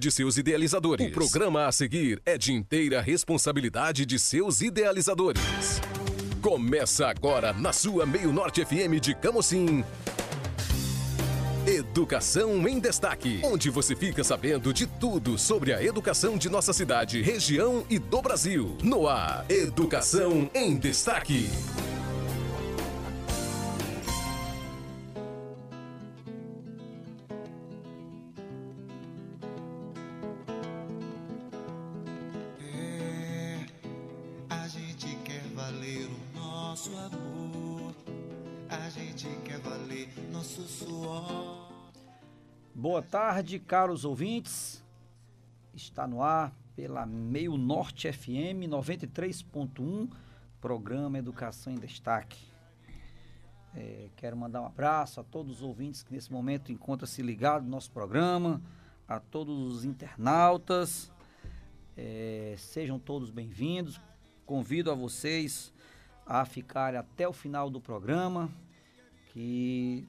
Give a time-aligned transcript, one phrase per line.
[0.00, 1.06] de seus idealizadores.
[1.08, 5.42] O programa a seguir é de inteira responsabilidade de seus idealizadores.
[6.40, 9.84] Começa agora na sua Meio Norte FM de Camocim.
[11.66, 17.20] Educação em Destaque, onde você fica sabendo de tudo sobre a educação de nossa cidade,
[17.20, 18.74] região e do Brasil.
[18.82, 21.46] No ar, Educação em Destaque.
[42.98, 44.82] Boa tarde, caros ouvintes.
[45.72, 50.10] Está no ar pela Meio Norte FM 93.1,
[50.60, 52.44] programa Educação em Destaque.
[53.72, 57.70] É, quero mandar um abraço a todos os ouvintes que nesse momento encontram-se ligados no
[57.70, 58.60] nosso programa,
[59.06, 61.12] a todos os internautas.
[61.96, 64.00] É, sejam todos bem-vindos.
[64.44, 65.72] Convido a vocês
[66.26, 68.50] a ficarem até o final do programa,
[69.32, 70.08] que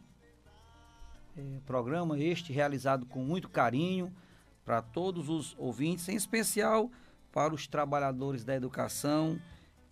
[1.38, 4.14] é, programa este realizado com muito carinho
[4.66, 6.92] para todos os ouvintes, em especial
[7.32, 9.40] para os trabalhadores da educação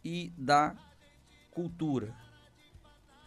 [0.04, 0.76] e da
[1.52, 2.14] cultura.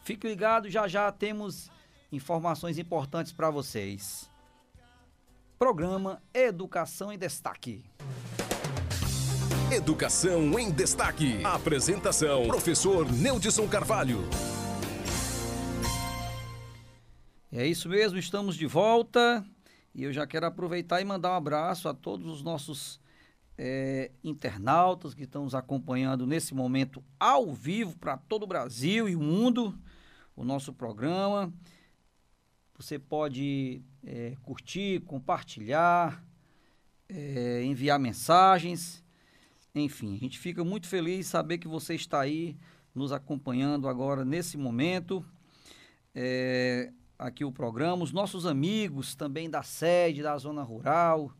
[0.04, 1.70] Fique ligado, já já temos
[2.12, 4.30] informações importantes para vocês.
[5.58, 7.84] Programa Educação em Destaque.
[9.70, 11.44] Educação em Destaque.
[11.44, 14.20] Apresentação: Professor Neudson Carvalho.
[17.52, 19.44] É isso mesmo, estamos de volta
[19.92, 23.00] e eu já quero aproveitar e mandar um abraço a todos os nossos
[23.58, 29.16] é, internautas que estão nos acompanhando nesse momento ao vivo para todo o Brasil e
[29.16, 29.76] o mundo,
[30.36, 31.52] o nosso programa.
[32.76, 36.24] Você pode é, curtir, compartilhar,
[37.08, 39.02] é, enviar mensagens,
[39.74, 42.56] enfim, a gente fica muito feliz saber que você está aí
[42.94, 45.24] nos acompanhando agora nesse momento.
[46.14, 51.30] É, aqui o programa, os nossos amigos também da sede, da zona rural,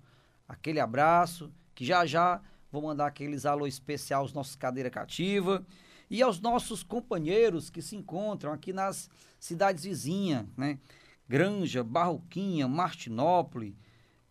[0.47, 5.67] aquele abraço, que já já vou mandar aqueles alô especial aos nossos cadeira cativa
[6.11, 9.09] e aos nossos companheiros que se encontram aqui nas
[9.39, 10.79] cidades vizinhas, né?
[11.27, 13.75] Granja, Barroquinha, Martinópolis,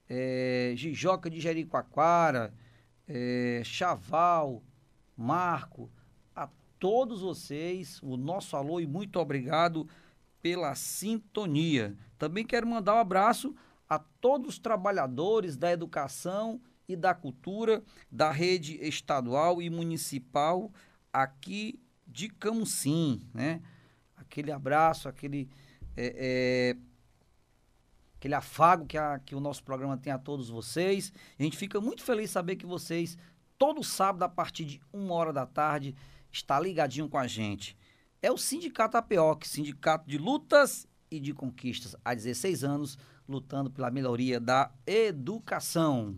[0.07, 2.53] é, Jijoca de Jericoacoara,
[3.07, 4.61] é, Chaval,
[5.17, 5.89] Marco,
[6.35, 9.87] a todos vocês, o nosso alô e muito obrigado
[10.41, 11.95] pela sintonia.
[12.17, 13.55] Também quero mandar um abraço
[13.87, 20.71] a todos os trabalhadores da educação e da cultura da rede estadual e municipal
[21.11, 23.61] aqui de Camusim, né?
[24.15, 25.49] Aquele abraço, aquele
[25.95, 26.77] é, é,
[28.15, 31.11] aquele afago que, a, que o nosso programa tem a todos vocês.
[31.37, 33.17] A gente fica muito feliz saber que vocês,
[33.57, 35.95] todo sábado, a partir de uma hora da tarde,
[36.31, 37.77] está ligadinho com a gente
[38.21, 42.97] é o Sindicato APOC, Sindicato de Lutas e de Conquistas, há 16 anos,
[43.27, 46.17] lutando pela melhoria da educação.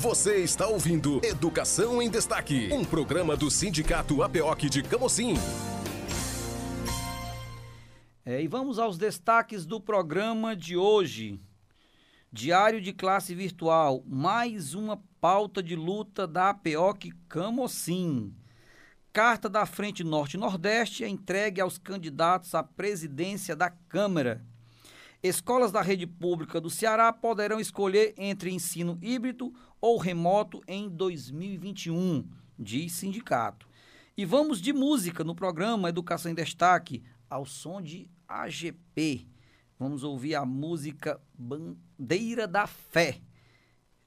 [0.00, 5.34] Você está ouvindo Educação em Destaque, um programa do Sindicato APOC de Camocim.
[8.24, 11.40] É, e vamos aos destaques do programa de hoje.
[12.32, 18.34] Diário de classe virtual, mais uma pauta de luta da APOC Camocim.
[19.16, 24.44] Carta da Frente Norte-Nordeste é entregue aos candidatos à presidência da Câmara.
[25.22, 32.28] Escolas da rede pública do Ceará poderão escolher entre ensino híbrido ou remoto em 2021,
[32.58, 33.66] diz sindicato.
[34.14, 39.26] E vamos de música no programa Educação em Destaque, ao som de AGP.
[39.78, 43.22] Vamos ouvir a música Bandeira da Fé.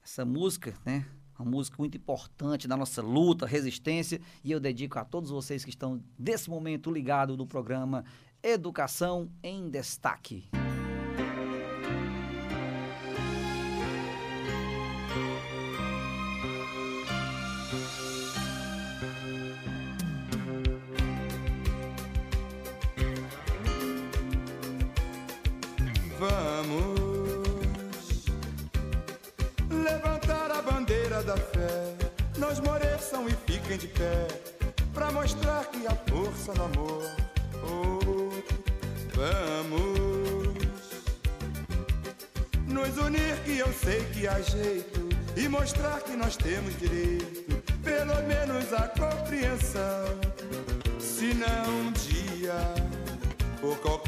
[0.03, 1.03] Essa música, né?
[1.39, 5.69] Uma música muito importante na nossa luta, resistência, e eu dedico a todos vocês que
[5.69, 8.03] estão nesse momento ligados no programa
[8.43, 10.49] Educação em Destaque.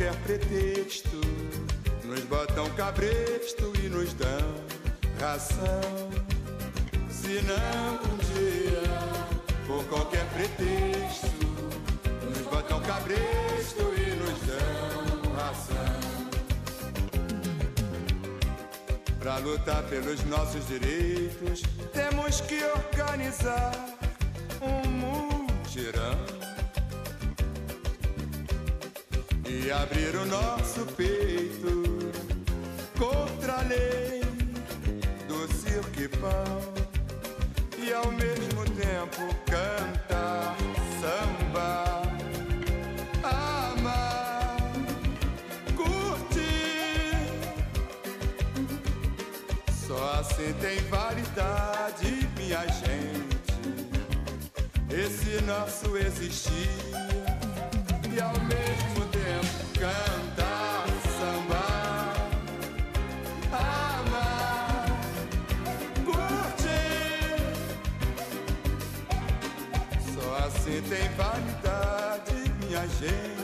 [0.01, 1.21] Qualquer pretexto,
[2.03, 4.56] nos botam cabresto e nos dão
[5.19, 6.09] ração.
[7.07, 8.81] Se não um dia,
[9.68, 11.45] por qualquer pretexto,
[12.27, 16.00] nos botam cabresto e nos dão ração.
[19.19, 21.62] Pra lutar pelos nossos direitos,
[21.94, 23.90] temos que organizar
[29.63, 31.83] e abrir o nosso peito
[32.97, 34.21] contra a lei
[35.27, 36.61] do circo e pão
[37.77, 40.55] e ao mesmo tempo cantar
[40.99, 42.01] samba.
[49.87, 53.53] Só assim tem validade, minha gente,
[54.89, 56.69] esse nosso existir
[58.09, 58.70] e ao mesmo
[73.01, 73.40] minha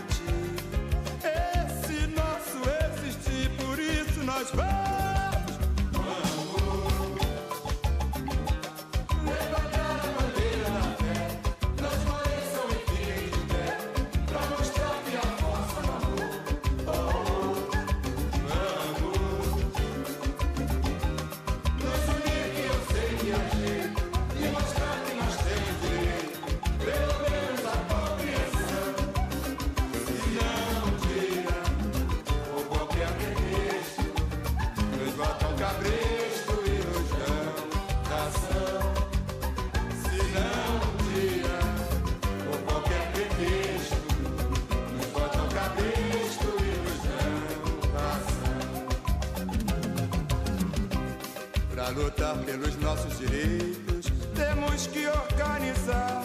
[52.27, 56.23] lutar pelos nossos direitos, temos que organizar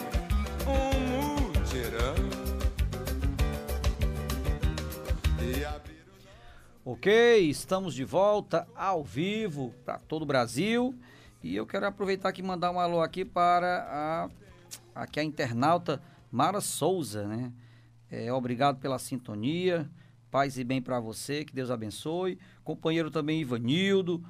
[0.67, 2.43] um mutirão.
[6.85, 10.93] Ok, estamos de volta ao vivo para todo o Brasil.
[11.41, 14.29] E eu quero aproveitar aqui e mandar um alô aqui para
[14.95, 17.51] a, aqui a internauta Mara Souza, né?
[18.11, 19.89] É, obrigado pela sintonia.
[20.29, 22.37] Paz e bem para você, que Deus abençoe.
[22.63, 24.23] Companheiro também Ivanildo,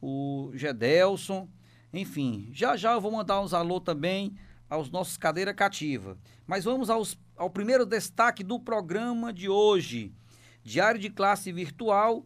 [0.00, 1.48] o Gedelson,
[1.92, 4.36] enfim, já já eu vou mandar uns alô também
[4.68, 6.16] aos nossos cadeira cativa.
[6.46, 10.14] Mas vamos aos, ao primeiro destaque do programa de hoje.
[10.62, 12.24] Diário de classe virtual,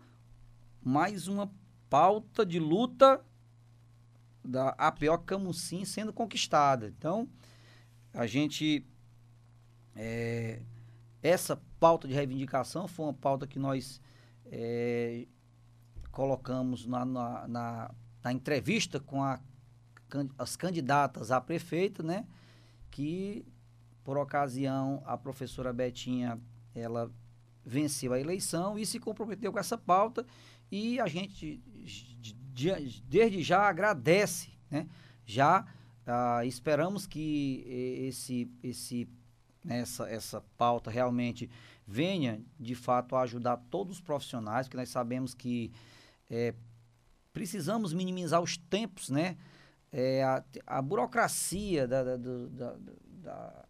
[0.83, 1.51] mais uma
[1.89, 3.25] pauta de luta
[4.45, 6.89] da APO Camusim sendo conquistada.
[6.89, 7.29] Então,
[8.13, 8.85] a gente.
[9.97, 10.61] É,
[11.23, 14.01] essa pauta de reivindicação foi uma pauta que nós
[14.47, 15.27] é,
[16.15, 17.91] colocamos na, na, na,
[18.23, 19.41] na entrevista com a,
[20.39, 22.25] as candidatas a prefeita, né?
[22.91, 23.45] Que,
[24.05, 26.41] por ocasião, a professora Betinha,
[26.73, 27.11] ela
[27.65, 30.25] venceu a eleição e se comprometeu com essa pauta
[30.71, 31.61] e a gente
[33.01, 34.87] desde já agradece, né?
[35.27, 35.67] Já
[36.07, 37.65] ah, esperamos que
[38.07, 39.09] esse, esse,
[39.69, 41.51] essa, essa pauta realmente
[41.87, 45.73] venha, de fato, ajudar todos os profissionais, porque nós sabemos que
[46.31, 46.55] é,
[47.33, 49.37] precisamos minimizar os tempos, né?
[49.93, 52.77] É, a, a, burocracia da, da, da,
[53.23, 53.65] da,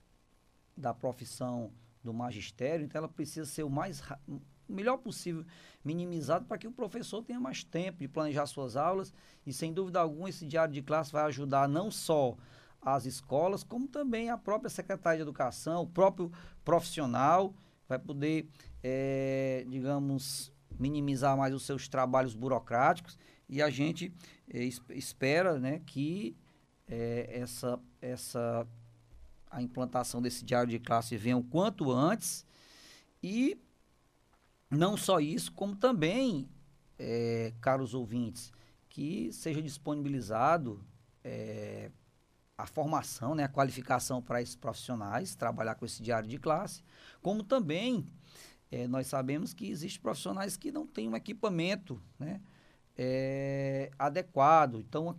[0.77, 1.71] da profissão
[2.03, 5.45] do magistério, então ela precisa ser o mais o melhor possível
[5.85, 9.13] minimizado para que o professor tenha mais tempo de planejar suas aulas
[9.47, 12.37] e sem dúvida alguma esse diário de classe vai ajudar não só
[12.81, 16.31] as escolas, como também a própria secretaria de educação, o próprio
[16.65, 17.55] profissional
[17.89, 18.49] vai poder,
[18.83, 24.13] é, digamos, minimizar mais os seus trabalhos burocráticos e a gente
[24.49, 26.37] eh, espera né, que
[26.89, 28.67] eh, essa, essa
[29.51, 32.45] a implantação desse diário de classe venha o quanto antes
[33.23, 33.59] e
[34.71, 36.49] não só isso, como também,
[36.99, 38.53] eh, caros ouvintes,
[38.89, 40.85] que seja disponibilizado
[42.57, 46.85] a formação, né, a qualificação para esses profissionais, trabalhar com esse diário de classe,
[47.23, 48.07] como também
[48.75, 52.41] é, nós sabemos que existem profissionais que não têm um equipamento né,
[52.99, 54.81] é, adequado.
[54.81, 55.17] Então,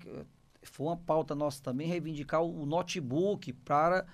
[0.61, 4.05] foi uma pauta nossa também reivindicar o notebook para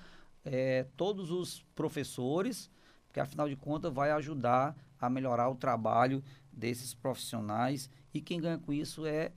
[0.45, 2.69] é, todos os professores,
[3.07, 8.59] porque afinal de contas vai ajudar a melhorar o trabalho desses profissionais e quem ganha
[8.59, 9.31] com isso é,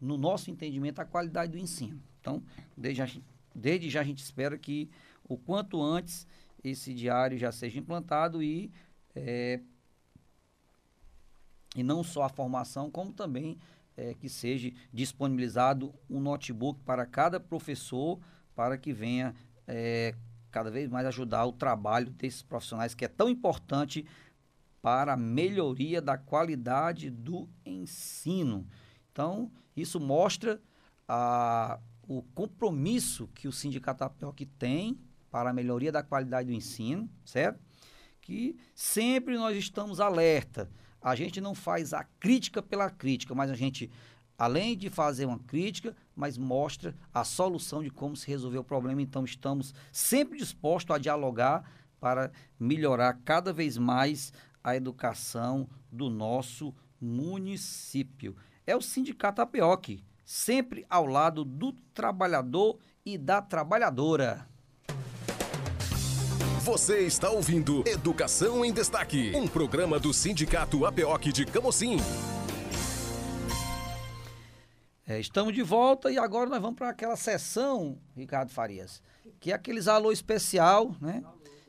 [0.00, 2.00] no nosso entendimento, a qualidade do ensino.
[2.20, 2.40] Então,
[2.76, 3.20] desde
[3.52, 4.88] desde já a gente espera que
[5.24, 6.28] o quanto antes
[6.62, 8.70] esse diário já seja implantado e
[9.14, 9.60] é,
[11.74, 13.58] E não só a formação, como também
[13.96, 18.18] é, que seja disponibilizado um notebook para cada professor
[18.54, 19.34] para que venha
[19.66, 20.14] é,
[20.50, 24.06] cada vez mais ajudar o trabalho desses profissionais que é tão importante
[24.82, 28.66] para a melhoria da qualidade do ensino.
[29.10, 30.60] Então, isso mostra
[31.06, 31.78] a,
[32.08, 34.98] o compromisso que o Sindicato APOC tem
[35.30, 37.60] para a melhoria da qualidade do ensino, certo?
[38.22, 40.70] Que sempre nós estamos alerta.
[41.00, 43.90] A gente não faz a crítica pela crítica, mas a gente,
[44.38, 49.02] além de fazer uma crítica, mas mostra a solução de como se resolver o problema.
[49.02, 56.72] Então, estamos sempre dispostos a dialogar para melhorar cada vez mais a educação do nosso
[57.00, 58.36] município.
[58.64, 64.51] É o Sindicato APOC, sempre ao lado do trabalhador e da trabalhadora.
[66.64, 71.96] Você está ouvindo Educação em Destaque, um programa do Sindicato APOC de Camocim.
[75.04, 79.02] É, estamos de volta e agora nós vamos para aquela sessão, Ricardo Farias,
[79.40, 81.24] que é aqueles alô especial, né?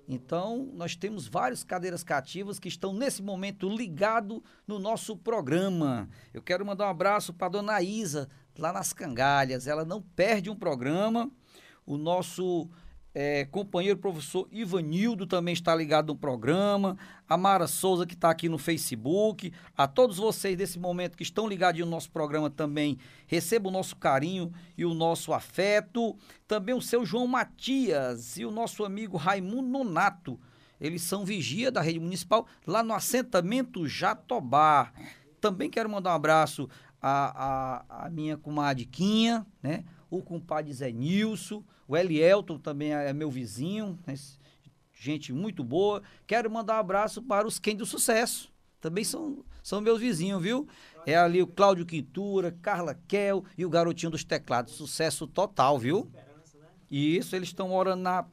[0.08, 6.08] Então, nós temos várias cadeiras cativas que estão nesse momento ligados no nosso programa.
[6.32, 9.66] Eu quero mandar um abraço para dona Isa, lá nas Cangalhas.
[9.66, 11.32] Ela não perde um programa.
[11.84, 12.70] O nosso
[13.16, 16.98] é, companheiro professor Ivanildo também está ligado no programa,
[17.30, 21.48] a Mara Souza que está aqui no Facebook, a todos vocês desse momento que estão
[21.48, 26.16] ligados no nosso programa também, receba o nosso carinho e o nosso afeto,
[26.48, 30.40] também o seu João Matias e o nosso amigo Raimundo Nonato,
[30.82, 34.92] eles são vigia da rede municipal lá no assentamento Jatobá.
[35.40, 36.70] Também quero mandar um abraço
[37.02, 38.90] à, à, à minha comadre
[39.62, 39.86] né?
[40.18, 44.16] O compadre Zé Nilson, o Elielton também é meu vizinho, né?
[44.94, 46.02] gente muito boa.
[46.26, 48.52] Quero mandar um abraço para os Quem do Sucesso.
[48.80, 50.68] Também são, são meus vizinhos, viu?
[51.06, 54.74] É ali o Cláudio Quintura, Carla Kel e o garotinho dos teclados.
[54.74, 56.12] Sucesso total, viu?
[56.92, 58.26] E isso, eles estão morando na,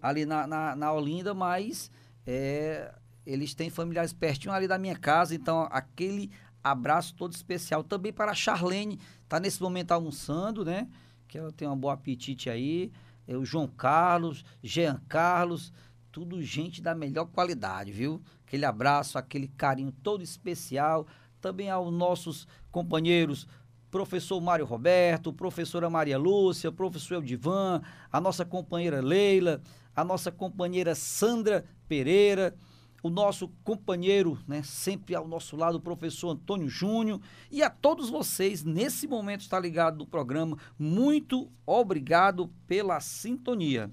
[0.00, 1.90] ali na, na, na Olinda, mas
[2.26, 2.94] é,
[3.26, 6.30] eles têm familiares pertinho ali da minha casa, então aquele
[6.62, 7.82] abraço todo especial.
[7.82, 9.00] Também para a Charlene,
[9.32, 10.86] está nesse momento almoçando, né?
[11.26, 12.92] que ela tem um bom apetite aí.
[13.26, 15.72] É o João Carlos, Jean Carlos,
[16.10, 18.20] tudo gente da melhor qualidade, viu?
[18.46, 21.06] Aquele abraço, aquele carinho todo especial.
[21.40, 23.46] Também aos nossos companheiros,
[23.90, 29.62] professor Mário Roberto, professora Maria Lúcia, professor Eldivan, a nossa companheira Leila,
[29.96, 32.54] a nossa companheira Sandra Pereira
[33.02, 38.08] o nosso companheiro, né, sempre ao nosso lado, o professor Antônio Júnior, e a todos
[38.08, 43.90] vocês, nesse momento está ligado no programa, muito obrigado pela sintonia.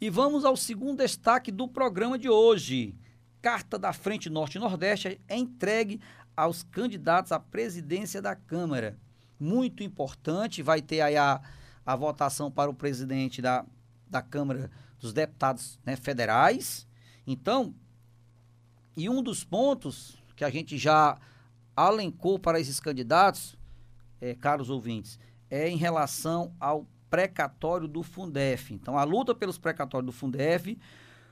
[0.00, 2.94] E vamos ao segundo destaque do programa de hoje.
[3.42, 6.00] Carta da Frente Norte e Nordeste é entregue
[6.36, 8.98] aos candidatos à presidência da Câmara.
[9.38, 11.40] Muito importante, vai ter aí a,
[11.84, 13.64] a votação para o presidente da,
[14.08, 16.86] da Câmara dos Deputados né, Federais.
[17.26, 17.74] Então,
[18.96, 21.18] e um dos pontos que a gente já
[21.76, 23.56] alencou para esses candidatos,
[24.20, 25.18] é, caros ouvintes,
[25.50, 28.72] é em relação ao precatório do Fundef.
[28.72, 30.78] Então, a luta pelos precatórios do Fundef,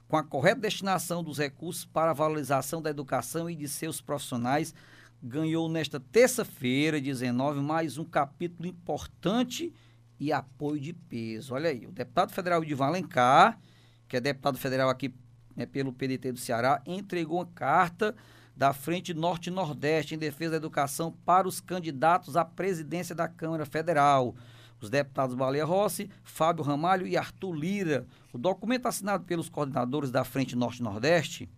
[0.07, 4.75] com a correta destinação dos recursos para a valorização da educação e de seus profissionais,
[5.23, 9.73] ganhou nesta terça-feira, 19, mais um capítulo importante
[10.21, 11.55] e apoio de peso.
[11.55, 13.59] Olha aí, o deputado federal de Valencar,
[14.07, 15.15] que é deputado federal aqui
[15.57, 18.15] né, pelo PDT do Ceará, entregou uma carta
[18.57, 23.67] da Frente Norte Nordeste em defesa da educação para os candidatos à presidência da Câmara
[23.67, 24.35] Federal.
[24.81, 28.07] Os deputados Baleia Rossi, Fábio Ramalho e Arthur Lira.
[28.33, 31.49] O documento assinado pelos coordenadores da Frente Norte Nordeste,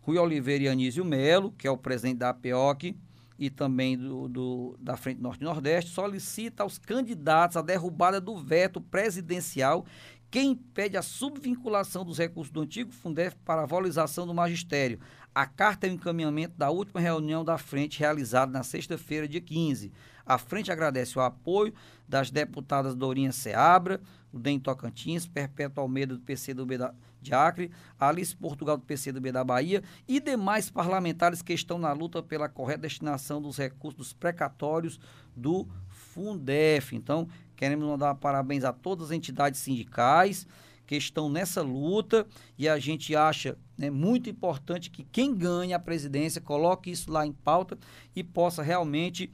[0.00, 2.96] Rui Oliveira e Anísio Melo, que é o presidente da APOC,
[3.38, 8.80] e também do, do, da Frente Norte Nordeste, solicita aos candidatos a derrubada do veto
[8.80, 9.86] presidencial
[10.30, 15.00] que impede a subvinculação dos recursos do antigo Fundef para a valorização do magistério.
[15.34, 19.92] A carta é o encaminhamento da última reunião da frente realizada na sexta-feira, dia 15.
[20.28, 21.72] A frente agradece o apoio
[22.06, 24.00] das deputadas Dorinha Seabra,
[24.32, 26.76] do DEM Tocantins, Perpétua Almeida, do PCdoB
[27.20, 32.22] de Acre, Alice Portugal, do PCdoB da Bahia e demais parlamentares que estão na luta
[32.22, 35.00] pela correta destinação dos recursos precatórios
[35.34, 36.94] do Fundef.
[36.94, 37.26] Então,
[37.58, 40.46] Queremos mandar parabéns a todas as entidades sindicais
[40.86, 42.24] que estão nessa luta
[42.56, 47.26] e a gente acha né, muito importante que quem ganha a presidência coloque isso lá
[47.26, 47.76] em pauta
[48.14, 49.28] e possa realmente,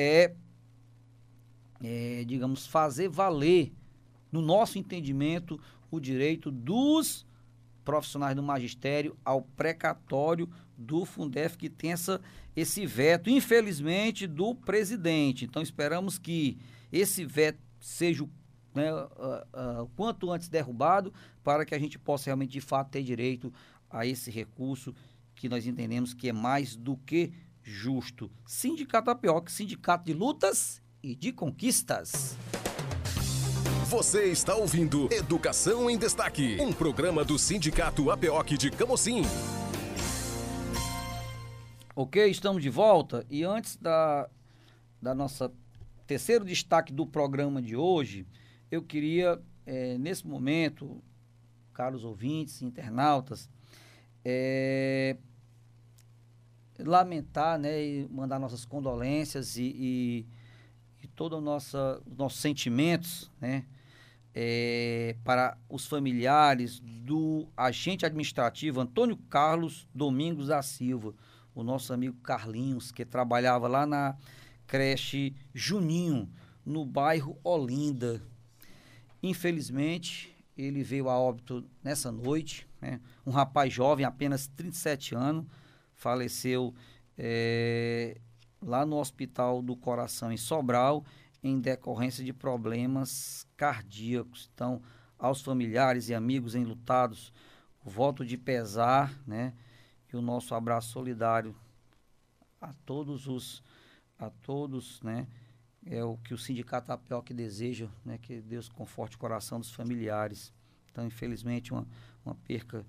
[0.00, 0.32] é,
[1.82, 3.70] é, digamos, fazer valer,
[4.32, 7.26] no nosso entendimento, o direito dos
[7.84, 12.20] profissionais do magistério ao precatório do Fundef que tem essa,
[12.56, 15.44] esse veto, infelizmente, do presidente.
[15.44, 16.56] Então esperamos que
[16.90, 18.26] esse veto seja
[18.74, 19.02] né, uh,
[19.82, 23.52] uh, quanto antes derrubado para que a gente possa realmente de fato ter direito
[23.90, 24.94] a esse recurso
[25.34, 28.30] que nós entendemos que é mais do que justo.
[28.46, 32.36] Sindicato APOC, sindicato de lutas e de conquistas.
[33.88, 39.22] Você está ouvindo Educação em Destaque, um programa do Sindicato APOC de Camocim.
[41.96, 44.28] Ok, estamos de volta e antes da,
[45.02, 45.52] da nossa
[46.06, 48.26] terceiro destaque do programa de hoje,
[48.70, 51.02] eu queria, é, nesse momento,
[51.72, 53.48] caros ouvintes, internautas,
[54.24, 55.16] é,
[56.84, 60.26] lamentar, né, e mandar nossas condolências e, e,
[61.02, 61.44] e todos os
[62.16, 63.64] nossos sentimentos, né,
[64.34, 71.14] é, para os familiares do agente administrativo Antônio Carlos Domingos da Silva,
[71.54, 74.16] o nosso amigo Carlinhos, que trabalhava lá na
[74.66, 76.30] creche Juninho,
[76.64, 78.22] no bairro Olinda.
[79.22, 83.00] Infelizmente, ele veio a óbito nessa noite, né?
[83.26, 85.44] um rapaz jovem, apenas 37 anos,
[86.00, 86.74] faleceu
[87.16, 88.18] é,
[88.62, 91.04] lá no Hospital do Coração em Sobral,
[91.42, 94.50] em decorrência de problemas cardíacos.
[94.54, 94.82] Então,
[95.18, 97.32] aos familiares e amigos enlutados,
[97.84, 99.52] o voto de pesar, né?
[100.10, 101.54] E o nosso abraço solidário
[102.60, 103.62] a todos os
[104.18, 105.26] a todos, né?
[105.84, 108.18] É o que o sindicato APOC deseja, né?
[108.18, 110.52] Que Deus conforte o coração dos familiares.
[110.90, 111.86] Então, infelizmente, uma,
[112.24, 112.84] uma perca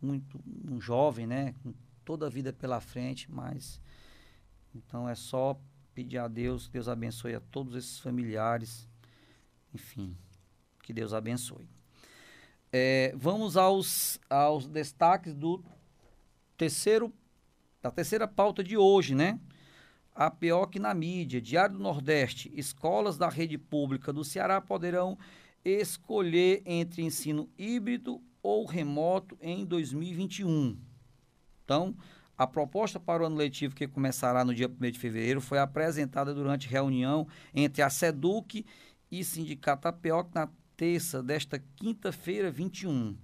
[0.00, 0.38] muito
[0.70, 1.54] um jovem, né?
[1.62, 1.72] Com
[2.04, 3.80] toda a vida pela frente, mas
[4.74, 5.58] então é só
[5.94, 8.88] pedir a Deus, Deus abençoe a todos esses familiares,
[9.72, 10.16] enfim,
[10.82, 11.68] que Deus abençoe.
[12.72, 15.64] É, vamos aos, aos destaques do
[16.56, 17.12] terceiro,
[17.80, 19.38] da terceira pauta de hoje, né?
[20.12, 25.16] A PEOC na mídia, Diário do Nordeste, escolas da rede pública do Ceará poderão
[25.64, 30.76] escolher entre ensino híbrido ou remoto em 2021.
[31.64, 31.96] Então,
[32.36, 36.34] a proposta para o ano letivo, que começará no dia 1 de fevereiro, foi apresentada
[36.34, 38.66] durante reunião entre a SEDUC
[39.10, 43.16] e Sindicato APOC na terça desta quinta-feira, 21.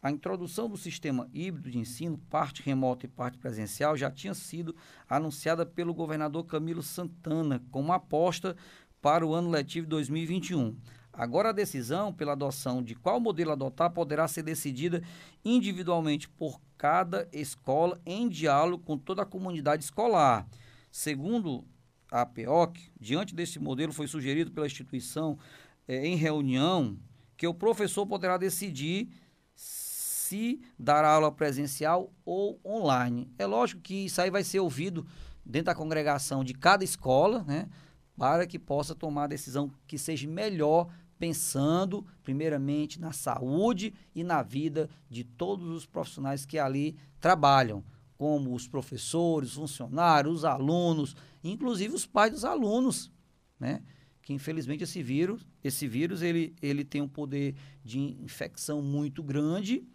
[0.00, 4.76] A introdução do sistema híbrido de ensino, parte remota e parte presencial, já tinha sido
[5.08, 8.54] anunciada pelo governador Camilo Santana como aposta
[9.00, 10.76] para o ano letivo 2021.
[11.16, 15.02] Agora, a decisão pela adoção de qual modelo adotar poderá ser decidida
[15.44, 20.46] individualmente por cada escola em diálogo com toda a comunidade escolar.
[20.90, 21.64] Segundo
[22.10, 25.38] a APOC, diante desse modelo, foi sugerido pela instituição
[25.86, 26.98] eh, em reunião
[27.36, 29.08] que o professor poderá decidir
[29.54, 33.30] se dar aula presencial ou online.
[33.38, 35.06] É lógico que isso aí vai ser ouvido
[35.44, 37.68] dentro da congregação de cada escola, né,
[38.16, 44.42] para que possa tomar a decisão que seja melhor pensando primeiramente na saúde e na
[44.42, 47.84] vida de todos os profissionais que ali trabalham,
[48.16, 53.10] como os professores, funcionários, os alunos, inclusive os pais dos alunos,
[53.58, 53.82] né?
[54.22, 59.86] Que infelizmente esse vírus, esse vírus ele, ele tem um poder de infecção muito grande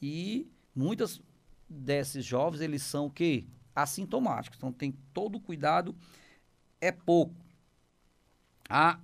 [0.00, 1.22] e muitas
[1.68, 3.46] desses jovens eles são o quê?
[3.74, 4.58] assintomáticos.
[4.58, 5.94] Então tem todo o cuidado
[6.80, 7.34] é pouco.
[8.68, 8.98] A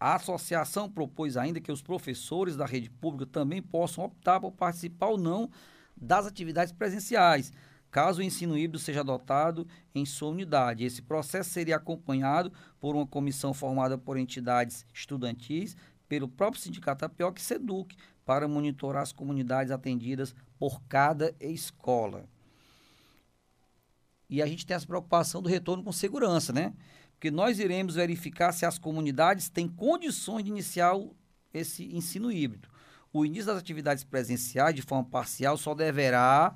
[0.00, 5.08] a associação propôs ainda que os professores da rede pública também possam optar por participar
[5.08, 5.50] ou não
[5.96, 7.52] das atividades presenciais,
[7.90, 10.84] caso o ensino híbrido seja adotado em sua unidade.
[10.84, 15.76] Esse processo seria acompanhado por uma comissão formada por entidades estudantis,
[16.08, 22.28] pelo próprio Sindicato Apioc e SEDUC, para monitorar as comunidades atendidas por cada escola.
[24.28, 26.74] E a gente tem essa preocupação do retorno com segurança, né?
[27.18, 30.94] Porque nós iremos verificar se as comunidades têm condições de iniciar
[31.52, 32.68] esse ensino híbrido.
[33.12, 36.54] O início das atividades presenciais de forma parcial só deverá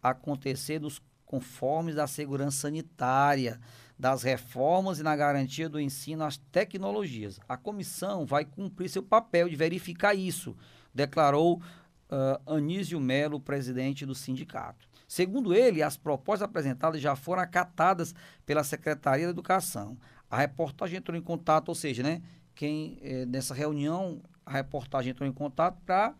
[0.00, 3.60] acontecer nos conformes da segurança sanitária,
[3.98, 7.40] das reformas e na garantia do ensino às tecnologias.
[7.48, 10.56] A comissão vai cumprir seu papel de verificar isso,
[10.94, 14.88] declarou uh, Anísio Melo, presidente do sindicato.
[15.14, 18.12] Segundo ele, as propostas apresentadas já foram acatadas
[18.44, 19.96] pela Secretaria da Educação.
[20.28, 22.20] A reportagem entrou em contato, ou seja, né,
[22.52, 26.16] quem é, nessa reunião, a reportagem entrou em contato para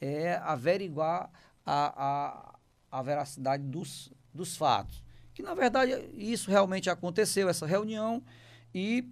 [0.00, 1.30] é, averiguar
[1.64, 2.56] a,
[2.90, 5.04] a, a veracidade dos, dos fatos.
[5.32, 8.24] Que, na verdade, isso realmente aconteceu, essa reunião,
[8.74, 9.08] e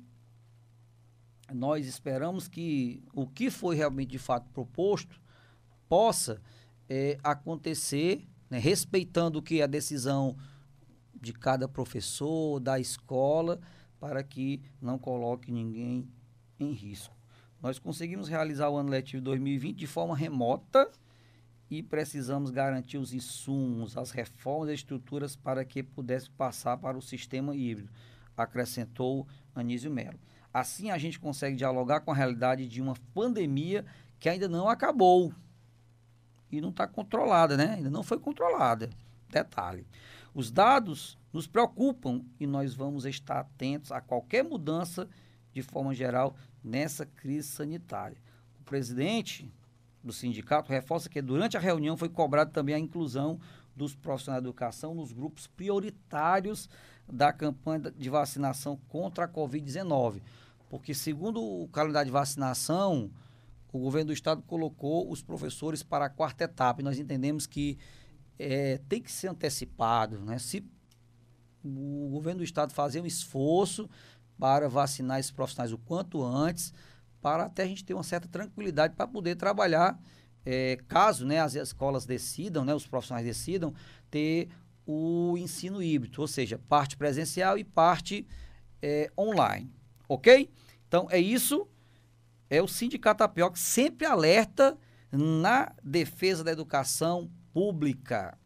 [1.54, 5.20] nós esperamos que o que foi realmente de fato proposto
[5.88, 6.42] possa
[6.88, 10.36] é, acontecer né, respeitando que é a decisão
[11.14, 13.60] de cada professor, da escola,
[14.00, 16.08] para que não coloque ninguém
[16.58, 17.14] em risco.
[17.62, 20.90] Nós conseguimos realizar o ano letivo 2020 de forma remota
[21.70, 27.02] e precisamos garantir os insumos, as reformas e estruturas para que pudesse passar para o
[27.02, 27.90] sistema híbrido,
[28.36, 30.18] acrescentou Anísio Melo.
[30.52, 33.84] Assim a gente consegue dialogar com a realidade de uma pandemia
[34.18, 35.32] que ainda não acabou
[36.50, 37.74] e não está controlada, né?
[37.74, 38.90] Ainda não foi controlada.
[39.28, 39.86] Detalhe.
[40.34, 45.08] Os dados nos preocupam e nós vamos estar atentos a qualquer mudança
[45.52, 48.16] de forma geral nessa crise sanitária.
[48.60, 49.52] O presidente
[50.02, 53.40] do sindicato reforça que durante a reunião foi cobrada também a inclusão
[53.74, 56.68] dos profissionais da educação nos grupos prioritários
[57.08, 60.22] da campanha de vacinação contra a Covid-19.
[60.68, 63.10] Porque, segundo o calendário de vacinação,
[63.72, 66.80] o governo do estado colocou os professores para a quarta etapa.
[66.80, 67.78] E nós entendemos que
[68.38, 70.18] é, tem que ser antecipado.
[70.20, 70.38] Né?
[70.38, 70.64] Se
[71.64, 73.88] o governo do estado fazer um esforço
[74.38, 76.72] para vacinar esses profissionais o quanto antes,
[77.20, 80.00] para até a gente ter uma certa tranquilidade para poder trabalhar,
[80.44, 83.74] é, caso né, as escolas decidam, né, os profissionais decidam,
[84.10, 84.48] ter
[84.86, 88.26] o ensino híbrido, ou seja, parte presencial e parte
[88.82, 89.70] é, online.
[90.08, 90.50] Ok?
[90.88, 91.68] Então é isso.
[92.52, 94.76] É o Sindicato Apioc sempre alerta
[95.12, 98.36] na defesa da educação pública.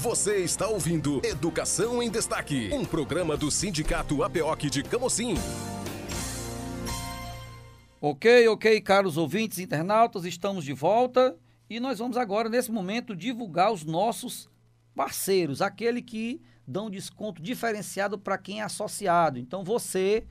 [0.00, 5.34] Você está ouvindo Educação em Destaque, um programa do Sindicato APOC de Camocim.
[8.00, 11.38] Ok, ok, caros ouvintes internautas, estamos de volta
[11.70, 14.50] e nós vamos agora, nesse momento, divulgar os nossos
[14.96, 19.38] parceiros, aquele que dão desconto diferenciado para quem é associado.
[19.38, 20.26] Então, você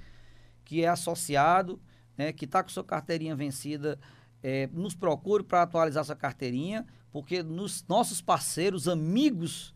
[0.64, 1.80] que é associado,
[2.18, 4.00] né, que está com sua carteirinha vencida,
[4.42, 9.74] é, nos procure para atualizar sua carteirinha, porque nos nossos parceiros, amigos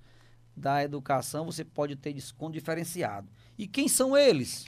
[0.56, 3.30] da educação, você pode ter desconto diferenciado.
[3.58, 4.66] E quem são eles?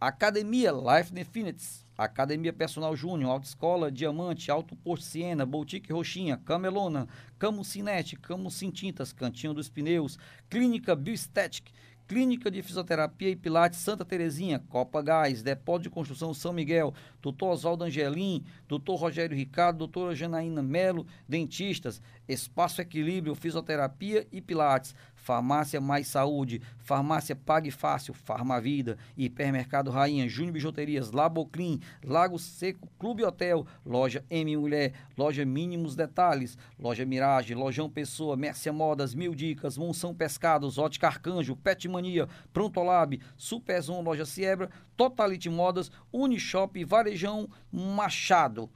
[0.00, 7.06] Academia Life Definites Academia Personal Júnior, Autoescola Diamante, Alto Posto Siena, Boutique Roxinha, Camelona,
[7.38, 11.70] Camucinete, Camucin Tintas, Cantinho dos Pneus, Clínica Bioestética,
[12.06, 17.50] Clínica de Fisioterapia e Pilates Santa Terezinha, Copa Gás, Depósito de Construção São Miguel, Doutor
[17.52, 25.80] Oswaldo Angelim, Doutor Rogério Ricardo, Doutora Janaína Melo, Dentistas, Espaço Equilíbrio, Fisioterapia e Pilates, Farmácia
[25.80, 33.66] Mais Saúde, Farmácia Pague Fácil, Farmavida, Hipermercado Rainha, Júnior Bijuterias, Laboclim, Lago Seco, Clube Hotel,
[33.84, 40.14] Loja M Mulher, Loja Mínimos Detalhes, Loja Mirage, Lojão Pessoa, Mércia Modas, Mil Dicas, Monção
[40.14, 48.70] Pescados, Ótica Arcanjo, Pet Mania, Prontolab, Superzon, Loja Siebra, Totalite Modas, Unishop, Varejão Machado.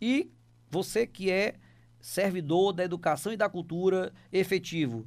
[0.00, 0.30] E
[0.70, 1.54] você que é
[1.98, 5.06] servidor da educação e da cultura efetivo,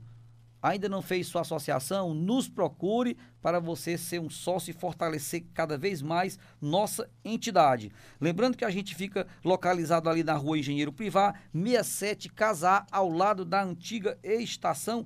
[0.61, 5.77] ainda não fez sua associação, nos procure para você ser um sócio e fortalecer cada
[5.77, 7.91] vez mais nossa entidade.
[8.19, 13.45] Lembrando que a gente fica localizado ali na rua Engenheiro Privá, 67 Casar, ao lado
[13.45, 15.05] da antiga estação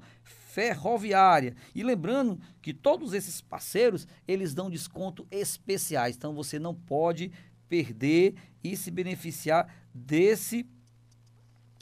[0.53, 1.55] ferroviária.
[1.73, 7.31] E lembrando que todos esses parceiros, eles dão desconto especiais, então você não pode
[7.67, 10.65] perder e se beneficiar desse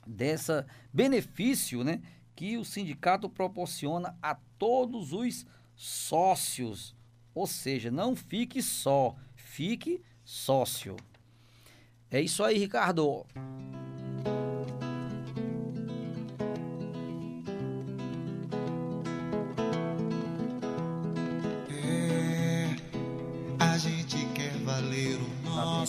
[0.07, 2.01] dessa benefício, né?
[2.33, 6.95] que o sindicato proporciona a todos os sócios.
[7.35, 10.95] Ou seja, não fique só, fique sócio.
[12.09, 13.25] É isso aí, Ricardo.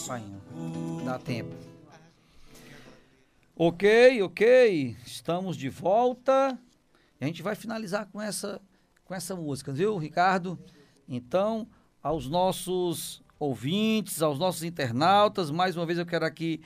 [0.09, 1.05] O nosso.
[1.05, 1.55] Dá tempo.
[3.55, 4.97] Ok, ok.
[5.07, 6.59] Estamos de volta.
[7.21, 8.61] A gente vai finalizar com essa,
[9.05, 10.59] com essa música, viu, Ricardo?
[11.09, 11.69] Então,
[12.03, 16.61] aos nossos ouvintes, aos nossos internautas, mais uma vez eu quero aqui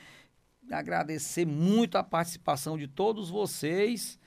[0.70, 4.18] agradecer muito a participação de todos vocês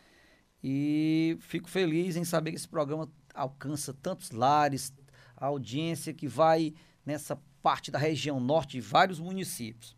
[0.64, 4.94] e fico feliz em saber que esse programa alcança tantos lares,
[5.36, 6.74] a audiência que vai
[7.06, 9.98] nessa parte da região norte de vários municípios.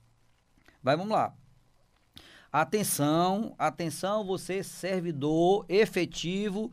[0.82, 1.36] Vai, vamos lá.
[2.52, 6.72] Atenção, atenção, você servidor efetivo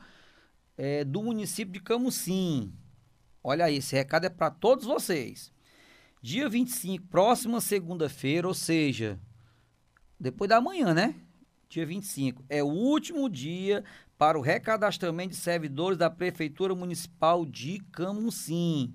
[0.76, 2.72] é, do município de Camusim.
[3.44, 5.52] Olha aí, esse recado é para todos vocês.
[6.20, 9.20] Dia 25, próxima segunda-feira, ou seja,
[10.18, 11.14] depois da manhã, né?
[11.68, 13.84] Dia 25, é o último dia
[14.16, 18.92] para o recadastramento de servidores da Prefeitura Municipal de Camusim.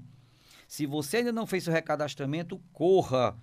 [0.73, 3.37] Se você ainda não fez seu recadastramento, corra.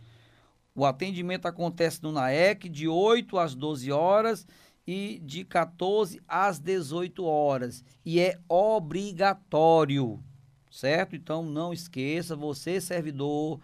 [0.74, 4.44] O atendimento acontece no NAEC de 8 às 12 horas
[4.84, 7.84] e de 14 às 18 horas.
[8.04, 10.20] E é obrigatório,
[10.72, 11.14] certo?
[11.14, 13.60] Então não esqueça, você servidor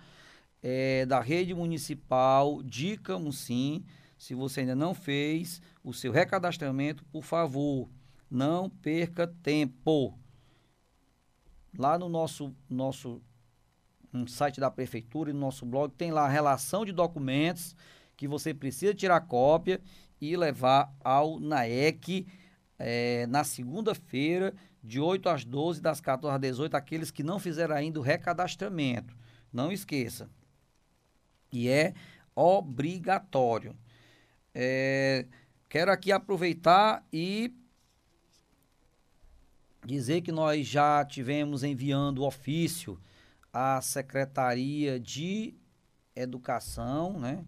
[0.62, 3.84] é, da rede municipal de Camusim,
[4.16, 7.90] se você ainda não fez o seu recadastramento, por favor,
[8.30, 10.16] não perca tempo.
[11.76, 13.20] Lá no nosso, nosso
[14.16, 17.76] um site da prefeitura e no nosso blog tem lá a relação de documentos
[18.16, 19.80] que você precisa tirar cópia
[20.20, 22.26] e levar ao NAEC
[22.78, 27.74] é, na segunda-feira, de 8 às 12, das 14 às 18, aqueles que não fizeram
[27.74, 29.16] ainda o recadastramento.
[29.52, 30.30] Não esqueça.
[31.52, 31.92] E é
[32.34, 33.76] obrigatório.
[34.54, 35.26] É,
[35.68, 37.52] quero aqui aproveitar e
[39.84, 42.98] dizer que nós já tivemos enviando ofício
[43.56, 45.54] à Secretaria de
[46.14, 47.42] Educação, né?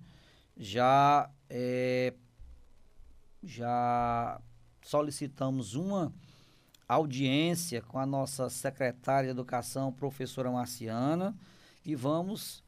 [0.56, 2.14] Já é,
[3.42, 4.40] já
[4.82, 6.10] solicitamos uma
[6.88, 11.36] audiência com a nossa secretária de Educação, professora Marciana,
[11.84, 12.64] e vamos,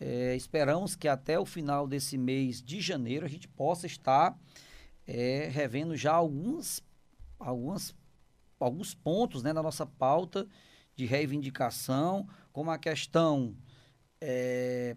[0.00, 4.36] é, esperamos que até o final desse mês de janeiro a gente possa estar
[5.06, 6.82] é, revendo já alguns,
[7.38, 7.94] algumas,
[8.58, 10.48] alguns pontos né, na nossa pauta
[10.96, 13.54] de reivindicação, como a questão
[14.20, 14.96] é,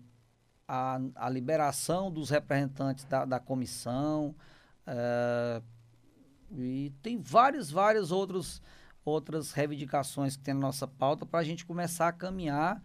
[0.67, 4.35] a, a liberação dos representantes da, da comissão,
[4.87, 5.63] Uh,
[6.55, 8.61] e tem várias, várias outros,
[9.03, 12.81] outras reivindicações que tem na nossa pauta para a gente começar a caminhar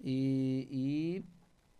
[0.00, 1.24] e, e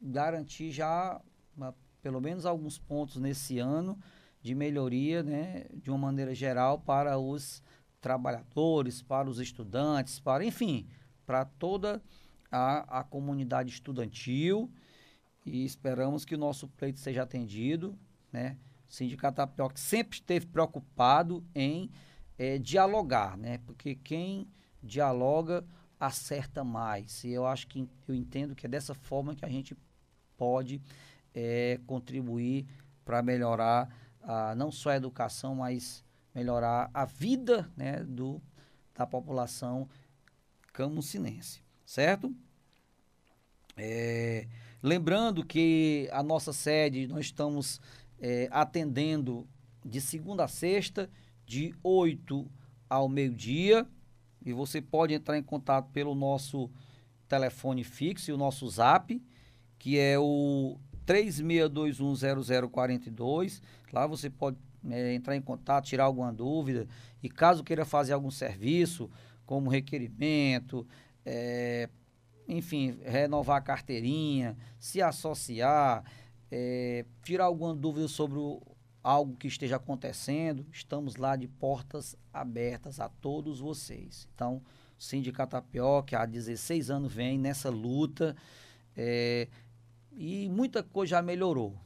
[0.01, 1.20] garantir já
[1.55, 3.99] uma, pelo menos alguns pontos nesse ano
[4.40, 7.62] de melhoria, né, de uma maneira geral, para os
[8.01, 10.87] trabalhadores, para os estudantes, para, enfim,
[11.27, 12.01] para toda
[12.51, 14.71] a, a comunidade estudantil
[15.45, 17.99] e esperamos que o nosso pleito seja atendido,
[18.33, 18.57] né?
[18.89, 19.43] O Sindicato
[19.75, 21.91] sempre esteve preocupado em
[22.39, 23.59] é, dialogar, né?
[23.59, 24.49] Porque quem
[24.83, 25.65] dialoga
[25.99, 27.25] acerta mais.
[27.25, 29.77] E eu acho que eu entendo que é dessa forma que a gente
[30.37, 30.81] pode
[31.35, 32.67] é, contribuir
[33.05, 33.89] para melhorar
[34.23, 36.05] a, não só a educação, mas
[36.35, 38.43] melhorar a vida né, do,
[38.95, 39.89] da população
[40.73, 42.35] camucinense, certo?
[43.77, 44.46] É,
[44.83, 47.81] lembrando que a nossa sede, nós estamos
[48.20, 49.46] é, atendendo
[49.85, 51.09] de segunda a sexta,
[51.46, 52.46] de 8
[52.90, 53.87] ao meio-dia.
[54.44, 56.70] E você pode entrar em contato pelo nosso
[57.29, 59.20] telefone fixo e o nosso zap,
[59.79, 63.62] que é o 36210042.
[63.92, 64.57] Lá você pode
[64.90, 66.87] é, entrar em contato, tirar alguma dúvida.
[67.22, 69.11] E caso queira fazer algum serviço,
[69.44, 70.87] como requerimento,
[71.27, 71.91] é,
[72.49, 76.03] enfim, renovar a carteirinha, se associar
[76.51, 78.62] é, tirar alguma dúvida sobre o,
[79.03, 84.29] algo que esteja acontecendo, estamos lá de portas abertas a todos vocês.
[84.35, 84.62] Então,
[84.99, 88.37] o Sindicato Tapioca há 16 anos vem nessa luta
[88.97, 89.49] é,
[90.12, 91.77] e muita coisa já melhorou.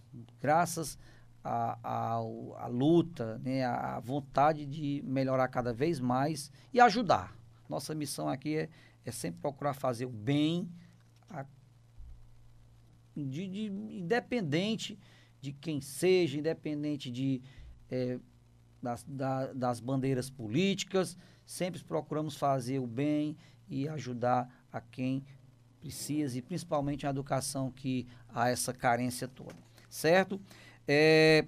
[0.41, 0.99] Graças
[1.43, 2.21] à
[2.69, 7.35] luta, né, a vontade de melhorar cada vez mais e ajudar.
[7.69, 8.69] Nossa missão aqui é,
[9.05, 10.69] é sempre procurar fazer o bem
[11.29, 11.45] a
[13.17, 14.99] de, de, independente
[15.41, 17.43] de quem seja, independente de,
[17.91, 18.19] é,
[18.83, 23.37] das, da, das bandeiras políticas, sempre procuramos fazer o bem
[23.69, 25.25] e ajudar a quem
[25.81, 29.57] precisa, e principalmente a educação que há essa carência toda,
[29.89, 30.41] certo?
[30.87, 31.47] É,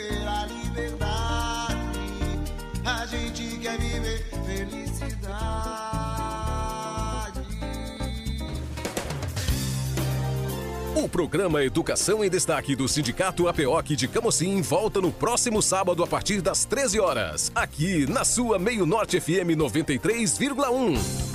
[11.11, 16.41] programa Educação em Destaque do Sindicato APOC de Camocim volta no próximo sábado a partir
[16.41, 21.30] das 13 horas, aqui na sua Meio Norte FM 93,1.